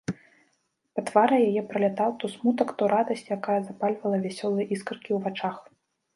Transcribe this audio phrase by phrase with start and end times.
[0.95, 5.55] Па твары яе пралятаў то смутак, то радасць, якая запальвала вясёлыя іскаркі ў вачах.